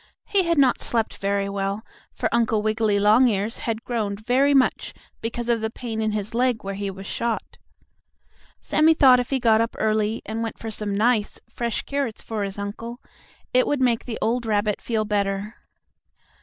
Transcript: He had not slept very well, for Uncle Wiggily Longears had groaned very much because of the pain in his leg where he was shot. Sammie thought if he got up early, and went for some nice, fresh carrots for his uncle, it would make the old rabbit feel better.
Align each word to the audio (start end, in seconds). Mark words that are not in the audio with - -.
He 0.25 0.45
had 0.45 0.57
not 0.57 0.81
slept 0.81 1.19
very 1.19 1.47
well, 1.47 1.85
for 2.11 2.27
Uncle 2.33 2.63
Wiggily 2.63 2.99
Longears 2.99 3.57
had 3.69 3.83
groaned 3.83 4.25
very 4.25 4.55
much 4.55 4.95
because 5.21 5.47
of 5.47 5.61
the 5.61 5.69
pain 5.69 6.01
in 6.01 6.11
his 6.13 6.33
leg 6.33 6.63
where 6.63 6.73
he 6.73 6.89
was 6.89 7.05
shot. 7.05 7.59
Sammie 8.59 8.95
thought 8.95 9.19
if 9.19 9.29
he 9.29 9.39
got 9.39 9.61
up 9.61 9.75
early, 9.77 10.23
and 10.25 10.41
went 10.41 10.57
for 10.57 10.71
some 10.71 10.97
nice, 10.97 11.39
fresh 11.53 11.83
carrots 11.83 12.23
for 12.23 12.41
his 12.43 12.57
uncle, 12.57 12.99
it 13.53 13.67
would 13.67 13.79
make 13.79 14.05
the 14.05 14.17
old 14.23 14.47
rabbit 14.47 14.81
feel 14.81 15.05
better. 15.05 15.53